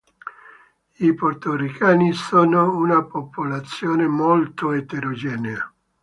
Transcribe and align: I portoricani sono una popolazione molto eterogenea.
I 0.97 1.13
portoricani 1.13 2.11
sono 2.13 2.75
una 2.75 3.05
popolazione 3.05 4.07
molto 4.07 4.71
eterogenea. 4.71 5.71